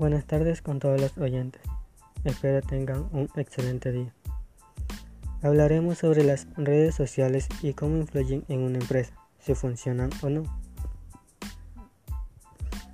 [0.00, 1.60] Buenas tardes con todos los oyentes.
[2.24, 4.14] Espero tengan un excelente día.
[5.42, 10.44] Hablaremos sobre las redes sociales y cómo influyen en una empresa, si funcionan o no.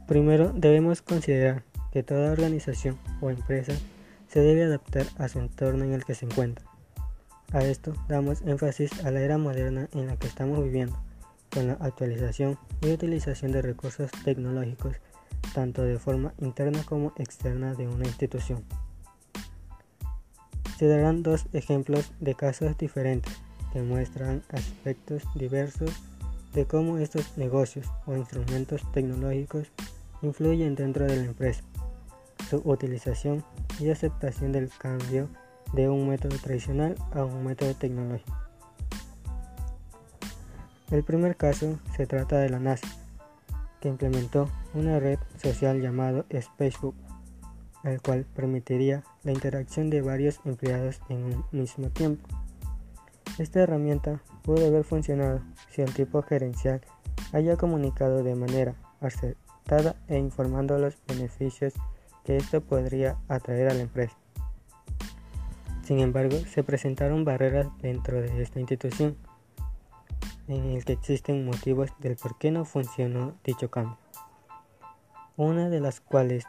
[0.08, 1.62] Primero debemos considerar
[1.93, 3.75] que toda organización o empresa
[4.27, 6.66] se debe adaptar a su entorno en el que se encuentra.
[7.52, 11.00] A esto damos énfasis a la era moderna en la que estamos viviendo,
[11.52, 14.96] con la actualización y utilización de recursos tecnológicos
[15.55, 18.64] tanto de forma interna como externa de una institución.
[20.79, 23.35] Se darán dos ejemplos de casos diferentes
[23.72, 25.91] que muestran aspectos diversos
[26.55, 29.69] de cómo estos negocios o instrumentos tecnológicos
[30.22, 31.63] influyen dentro de la empresa,
[32.48, 33.44] su utilización
[33.78, 35.28] y aceptación del cambio
[35.72, 38.36] de un método tradicional a un método tecnológico.
[40.91, 42.86] El primer caso se trata de la NASA,
[43.80, 46.24] que implementó una red social llamada
[46.56, 46.94] Facebook,
[47.84, 52.28] el cual permitiría la interacción de varios empleados en un mismo tiempo.
[53.38, 56.80] Esta herramienta pudo haber funcionado si el tipo gerencial
[57.32, 61.74] haya comunicado de manera acertada e informando los beneficios
[62.24, 64.16] que esto podría atraer a la empresa.
[65.82, 69.16] Sin embargo, se presentaron barreras dentro de esta institución
[70.48, 73.98] en el que existen motivos del por qué no funcionó dicho cambio.
[75.36, 76.44] Una de las cuales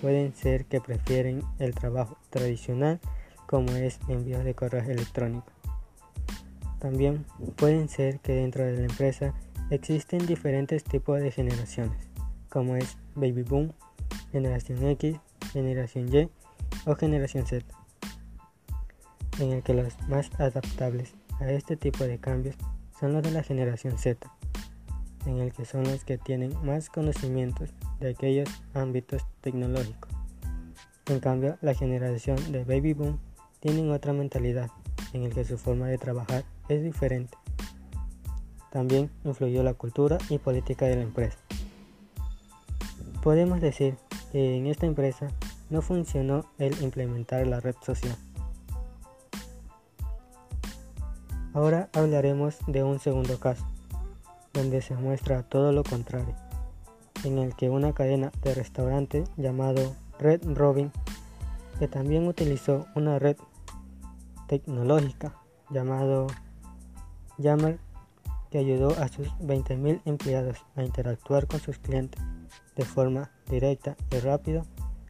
[0.00, 3.00] pueden ser que prefieren el trabajo tradicional
[3.46, 5.50] como es envío de correo electrónico.
[6.78, 7.24] También
[7.56, 9.34] pueden ser que dentro de la empresa
[9.70, 12.08] existen diferentes tipos de generaciones,
[12.48, 13.72] como es Baby Boom,
[14.30, 15.16] Generación X,
[15.52, 16.30] Generación Y
[16.86, 17.66] o Generación Z,
[19.40, 22.56] en el que los más adaptables a este tipo de cambios
[22.98, 24.30] son los de la generación Z,
[25.26, 30.10] en el que son los que tienen más conocimientos de aquellos ámbitos tecnológicos.
[31.06, 33.18] En cambio, la generación de Baby Boom
[33.60, 34.70] tienen otra mentalidad,
[35.12, 37.36] en el que su forma de trabajar es diferente.
[38.70, 41.38] También influyó la cultura y política de la empresa.
[43.22, 43.96] Podemos decir
[44.32, 45.28] que en esta empresa
[45.70, 48.16] no funcionó el implementar la red social.
[51.54, 53.66] Ahora hablaremos de un segundo caso,
[54.52, 56.34] donde se muestra todo lo contrario,
[57.24, 60.92] en el que una cadena de restaurante llamado Red Robin,
[61.78, 63.36] que también utilizó una red
[64.46, 65.34] tecnológica
[65.70, 66.26] llamado
[67.38, 67.78] Yammer,
[68.50, 72.22] que ayudó a sus 20.000 empleados a interactuar con sus clientes
[72.76, 74.64] de forma directa y rápida,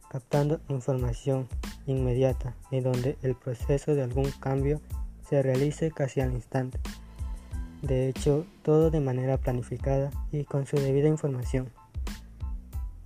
[0.09, 1.47] captando información
[1.85, 4.81] inmediata y donde el proceso de algún cambio
[5.29, 6.79] se realice casi al instante.
[7.83, 11.71] De hecho, todo de manera planificada y con su debida información,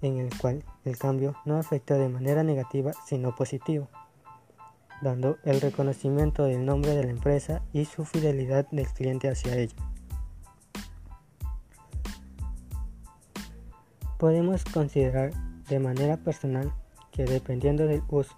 [0.01, 3.87] en el cual el cambio no afecta de manera negativa sino positiva,
[5.01, 9.75] dando el reconocimiento del nombre de la empresa y su fidelidad del cliente hacia ella.
[14.17, 15.33] Podemos considerar
[15.67, 16.73] de manera personal
[17.11, 18.33] que dependiendo del uso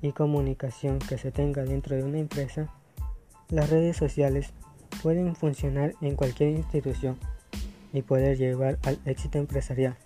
[0.00, 2.72] y comunicación que se tenga dentro de una empresa,
[3.48, 4.52] las redes sociales
[5.02, 7.18] pueden funcionar en cualquier institución
[7.92, 9.96] y poder llevar al éxito empresarial,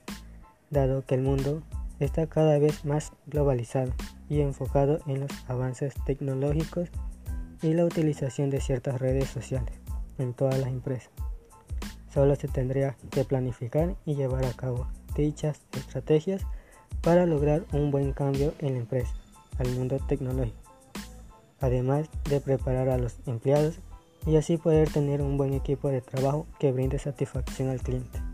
[0.71, 1.63] dado que el mundo
[2.01, 3.93] está cada vez más globalizado
[4.29, 6.89] y enfocado en los avances tecnológicos
[7.63, 9.75] y la utilización de ciertas redes sociales
[10.19, 11.11] en todas las empresas.
[12.13, 16.43] Solo se tendría que planificar y llevar a cabo dichas estrategias
[17.03, 19.15] para lograr un buen cambio en la empresa
[19.59, 20.60] al mundo tecnológico
[21.61, 23.79] además de preparar a los empleados
[24.27, 28.30] y así poder tener un buen equipo de trabajo que brinde satisfacción al cliente.